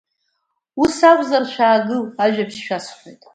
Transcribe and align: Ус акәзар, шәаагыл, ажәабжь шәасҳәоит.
Ус 0.81 0.95
акәзар, 1.09 1.43
шәаагыл, 1.53 2.01
ажәабжь 2.23 2.59
шәасҳәоит. 2.65 3.21